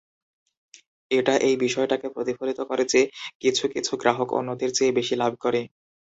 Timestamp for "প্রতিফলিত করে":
2.09-2.83